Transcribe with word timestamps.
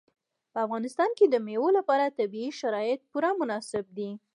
په 0.53 0.57
افغانستان 0.65 1.09
کې 1.17 1.25
د 1.29 1.35
مېوو 1.45 1.69
لپاره 1.77 2.15
طبیعي 2.19 2.51
شرایط 2.59 2.99
پوره 3.11 3.29
مناسب 3.41 3.85
دي. 3.97 4.09